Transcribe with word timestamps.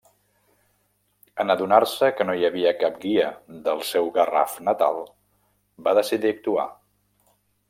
En 1.43 1.53
adonar-se 1.55 2.09
que 2.21 2.27
no 2.29 2.35
hi 2.39 2.47
havia 2.49 2.73
cap 2.85 2.97
guia 3.05 3.27
del 3.69 3.85
seu 3.91 4.11
Garraf 4.19 4.59
natal, 4.71 4.99
va 5.89 5.95
decidir 6.01 6.35
actuar. 6.39 6.69